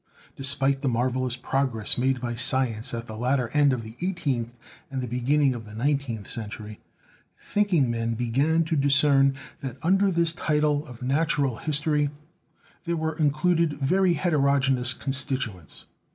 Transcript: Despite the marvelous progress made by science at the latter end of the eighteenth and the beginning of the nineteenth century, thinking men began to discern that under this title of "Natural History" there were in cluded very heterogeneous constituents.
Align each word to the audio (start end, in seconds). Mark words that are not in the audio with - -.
Despite 0.35 0.81
the 0.81 0.89
marvelous 0.89 1.35
progress 1.35 1.95
made 1.95 2.19
by 2.19 2.33
science 2.33 2.91
at 2.91 3.05
the 3.05 3.15
latter 3.15 3.49
end 3.49 3.71
of 3.71 3.83
the 3.83 3.95
eighteenth 4.01 4.49
and 4.89 4.99
the 4.99 5.07
beginning 5.07 5.53
of 5.53 5.63
the 5.65 5.75
nineteenth 5.75 6.25
century, 6.25 6.79
thinking 7.39 7.91
men 7.91 8.15
began 8.15 8.63
to 8.63 8.75
discern 8.75 9.35
that 9.59 9.77
under 9.83 10.09
this 10.09 10.33
title 10.33 10.87
of 10.87 11.03
"Natural 11.03 11.57
History" 11.57 12.09
there 12.85 12.97
were 12.97 13.13
in 13.13 13.29
cluded 13.29 13.73
very 13.73 14.13
heterogeneous 14.13 14.95
constituents. 14.95 15.85